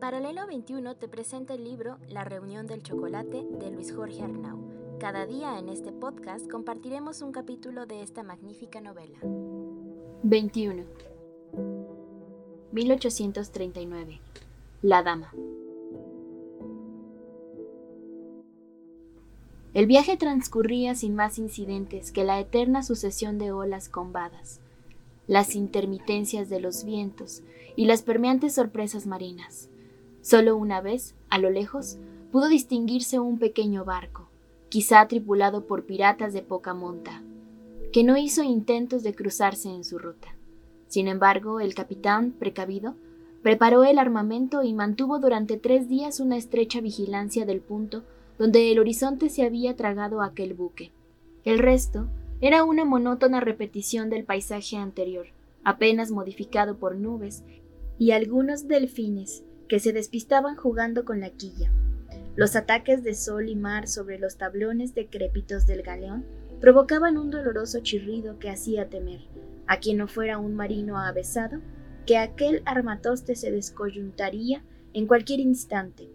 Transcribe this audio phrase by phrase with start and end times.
[0.00, 4.60] Paralelo 21 te presenta el libro La reunión del chocolate de Luis Jorge Arnau.
[5.00, 9.18] Cada día en este podcast compartiremos un capítulo de esta magnífica novela.
[10.22, 10.84] 21.
[12.70, 14.20] 1839.
[14.82, 15.32] La Dama.
[19.74, 24.60] El viaje transcurría sin más incidentes que la eterna sucesión de olas combadas,
[25.26, 27.42] las intermitencias de los vientos
[27.74, 29.68] y las permeantes sorpresas marinas.
[30.28, 31.96] Solo una vez, a lo lejos,
[32.30, 34.28] pudo distinguirse un pequeño barco,
[34.68, 37.22] quizá tripulado por piratas de poca monta,
[37.94, 40.36] que no hizo intentos de cruzarse en su ruta.
[40.86, 42.94] Sin embargo, el capitán, precavido,
[43.42, 48.04] preparó el armamento y mantuvo durante tres días una estrecha vigilancia del punto
[48.36, 50.92] donde el horizonte se había tragado aquel buque.
[51.44, 52.06] El resto
[52.42, 55.28] era una monótona repetición del paisaje anterior,
[55.64, 57.44] apenas modificado por nubes
[57.98, 61.70] y algunos delfines que se despistaban jugando con la quilla.
[62.36, 66.24] Los ataques de sol y mar sobre los tablones decrépitos del galeón
[66.60, 69.20] provocaban un doloroso chirrido que hacía temer,
[69.66, 71.60] a quien no fuera un marino avesado,
[72.06, 76.08] que aquel armatoste se descoyuntaría en cualquier instante,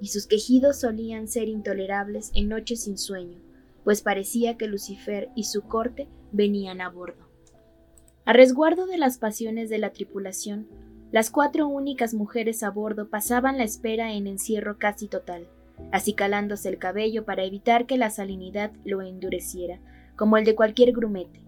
[0.00, 3.38] y sus quejidos solían ser intolerables en noches sin sueño,
[3.84, 7.28] pues parecía que Lucifer y su corte venían a bordo.
[8.24, 10.66] A resguardo de las pasiones de la tripulación,
[11.14, 15.46] las cuatro únicas mujeres a bordo pasaban la espera en encierro casi total,
[15.92, 19.78] acicalándose el cabello para evitar que la salinidad lo endureciera,
[20.16, 21.40] como el de cualquier grumete.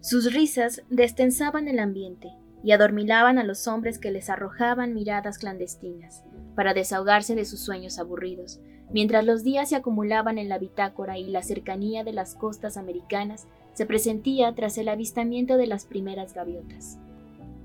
[0.00, 6.22] Sus risas destensaban el ambiente y adormilaban a los hombres que les arrojaban miradas clandestinas,
[6.54, 8.60] para desahogarse de sus sueños aburridos,
[8.92, 13.48] mientras los días se acumulaban en la bitácora y la cercanía de las costas americanas
[13.72, 17.00] se presentía tras el avistamiento de las primeras gaviotas.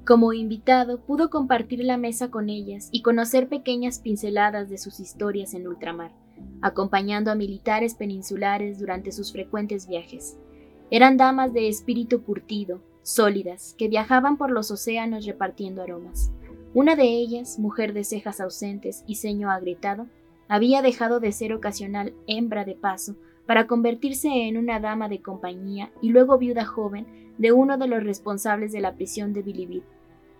[0.05, 5.55] Como invitado pudo compartir la mesa con ellas y conocer pequeñas pinceladas de sus historias
[5.55, 6.11] en ultramar,
[6.61, 10.37] acompañando a militares peninsulares durante sus frecuentes viajes.
[10.91, 16.31] Eran damas de espíritu curtido, sólidas, que viajaban por los océanos repartiendo aromas.
[16.75, 20.05] Una de ellas, mujer de cejas ausentes y ceño agrietado,
[20.47, 25.91] había dejado de ser ocasional hembra de paso para convertirse en una dama de compañía
[26.01, 27.05] y luego viuda joven
[27.37, 29.83] de uno de los responsables de la prisión de Bilibid,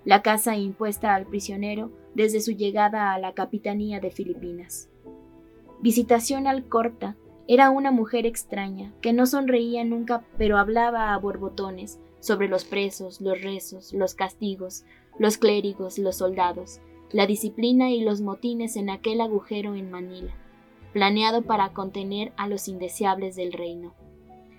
[0.05, 4.89] la casa impuesta al prisionero desde su llegada a la capitanía de Filipinas.
[5.81, 7.16] Visitación al corta
[7.47, 13.22] era una mujer extraña que no sonreía nunca pero hablaba a borbotones sobre los presos,
[13.22, 14.83] los rezos, los castigos,
[15.19, 20.33] los clérigos, los soldados, la disciplina y los motines en aquel agujero en Manila,
[20.95, 23.94] planeado para contener a los indeseables del reino.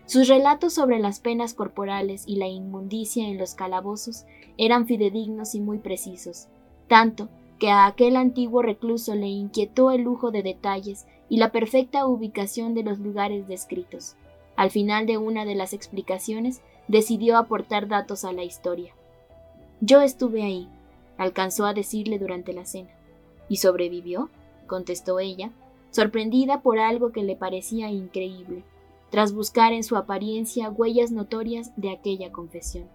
[0.05, 4.27] Sus relatos sobre las penas corporales y la inmundicia en los calabozos
[4.59, 6.49] eran fidedignos y muy precisos,
[6.89, 12.07] tanto que a aquel antiguo recluso le inquietó el lujo de detalles y la perfecta
[12.07, 14.15] ubicación de los lugares descritos.
[14.57, 18.93] Al final de una de las explicaciones, decidió aportar datos a la historia.
[19.81, 20.69] Yo estuve ahí,
[21.17, 22.91] alcanzó a decirle durante la cena.
[23.49, 24.29] ¿Y sobrevivió?
[24.67, 25.51] contestó ella,
[25.97, 28.65] sorprendida por algo que le parecía increíble,
[29.11, 32.87] tras buscar en su apariencia huellas notorias de aquella confesión.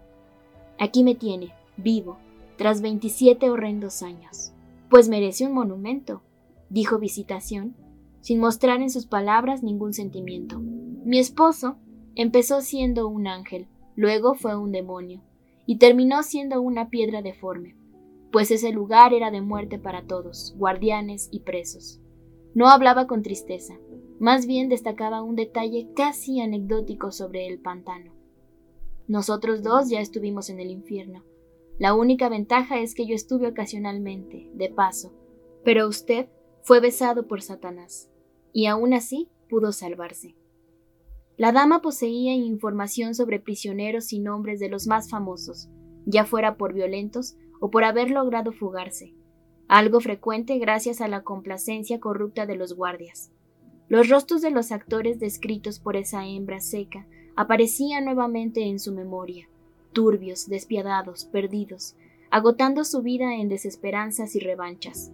[0.79, 2.17] Aquí me tiene, vivo,
[2.57, 4.53] tras veintisiete horrendos años.
[4.89, 6.21] Pues merece un monumento,
[6.69, 7.75] dijo Visitación,
[8.21, 10.59] sin mostrar en sus palabras ningún sentimiento.
[10.59, 11.75] Mi esposo
[12.15, 15.21] empezó siendo un ángel, luego fue un demonio,
[15.65, 17.75] y terminó siendo una piedra deforme
[18.31, 21.99] pues ese lugar era de muerte para todos, guardianes y presos.
[22.53, 23.79] No hablaba con tristeza,
[24.19, 28.11] más bien destacaba un detalle casi anecdótico sobre el pantano.
[29.07, 31.23] Nosotros dos ya estuvimos en el infierno.
[31.79, 35.13] La única ventaja es que yo estuve ocasionalmente, de paso,
[35.63, 36.27] pero usted
[36.61, 38.11] fue besado por Satanás,
[38.53, 40.35] y aún así pudo salvarse.
[41.37, 45.69] La dama poseía información sobre prisioneros y nombres de los más famosos,
[46.05, 49.15] ya fuera por violentos o por haber logrado fugarse,
[49.71, 53.31] algo frecuente gracias a la complacencia corrupta de los guardias.
[53.87, 57.07] Los rostros de los actores descritos por esa hembra seca
[57.37, 59.47] aparecían nuevamente en su memoria,
[59.93, 61.95] turbios, despiadados, perdidos,
[62.31, 65.13] agotando su vida en desesperanzas y revanchas.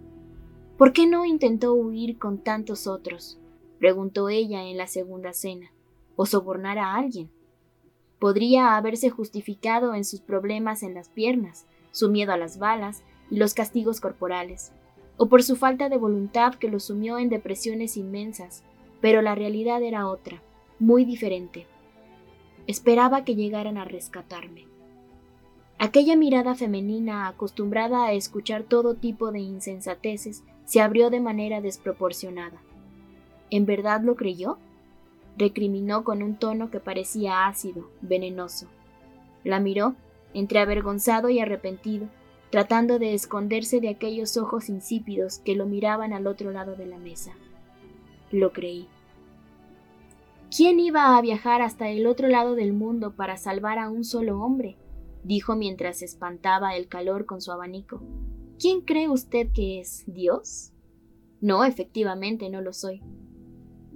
[0.76, 3.38] ¿Por qué no intentó huir con tantos otros?
[3.78, 5.70] preguntó ella en la segunda cena,
[6.16, 7.30] o sobornar a alguien.
[8.18, 13.36] Podría haberse justificado en sus problemas en las piernas, su miedo a las balas y
[13.36, 14.72] los castigos corporales,
[15.16, 18.62] o por su falta de voluntad que lo sumió en depresiones inmensas,
[19.00, 20.42] pero la realidad era otra,
[20.78, 21.66] muy diferente.
[22.66, 24.66] Esperaba que llegaran a rescatarme.
[25.78, 32.60] Aquella mirada femenina, acostumbrada a escuchar todo tipo de insensateces, se abrió de manera desproporcionada.
[33.50, 34.58] ¿En verdad lo creyó?
[35.36, 38.66] recriminó con un tono que parecía ácido, venenoso.
[39.44, 39.94] La miró,
[40.34, 42.08] entre avergonzado y arrepentido,
[42.50, 46.98] tratando de esconderse de aquellos ojos insípidos que lo miraban al otro lado de la
[46.98, 47.32] mesa.
[48.30, 48.88] Lo creí.
[50.54, 54.40] ¿Quién iba a viajar hasta el otro lado del mundo para salvar a un solo
[54.40, 54.76] hombre?
[55.24, 58.00] dijo mientras espantaba el calor con su abanico.
[58.58, 60.04] ¿Quién cree usted que es?
[60.06, 60.72] ¿Dios?
[61.40, 63.02] No, efectivamente no lo soy.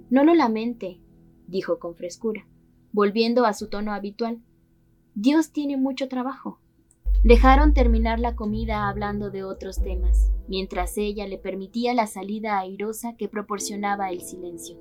[0.09, 1.01] No lo lamente,
[1.47, 2.47] dijo con frescura,
[2.91, 4.41] volviendo a su tono habitual.
[5.15, 6.59] Dios tiene mucho trabajo.
[7.23, 13.15] Dejaron terminar la comida hablando de otros temas, mientras ella le permitía la salida airosa
[13.15, 14.77] que proporcionaba el silencio.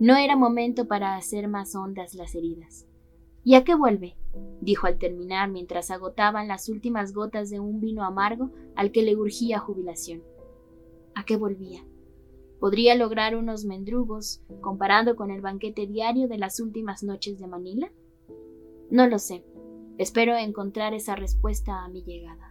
[0.00, 2.88] No era momento para hacer más hondas las heridas.
[3.44, 4.16] ¿Y a qué vuelve?
[4.60, 9.14] dijo al terminar mientras agotaban las últimas gotas de un vino amargo al que le
[9.14, 10.24] urgía jubilación.
[11.14, 11.84] ¿A qué volvía?
[12.58, 17.92] ¿Podría lograr unos mendrugos comparando con el banquete diario de las últimas noches de Manila?
[18.90, 19.44] No lo sé.
[20.00, 22.49] Espero encontrar esa respuesta a mi llegada.